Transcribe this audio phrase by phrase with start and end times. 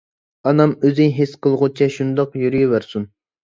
[0.51, 3.09] ئانام ئۆزى ھېس قىلغۇچە شۇنداق يۈرۈۋەرسۇن.